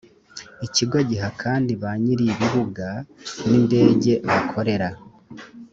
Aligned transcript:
ikigo 0.65 0.97
giha 1.09 1.29
kandi 1.41 1.71
ba 1.81 1.91
nyir 2.01 2.19
ibibuga 2.31 2.87
n 3.47 3.49
indege 3.59 4.11
bakorera 4.27 4.89